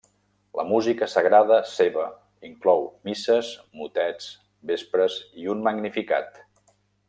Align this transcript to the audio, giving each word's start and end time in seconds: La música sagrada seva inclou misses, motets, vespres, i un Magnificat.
La 0.59 0.63
música 0.69 1.07
sagrada 1.15 1.59
seva 1.71 2.05
inclou 2.49 2.81
misses, 3.09 3.53
motets, 3.83 4.33
vespres, 4.73 5.19
i 5.45 5.47
un 5.57 5.63
Magnificat. 5.69 6.43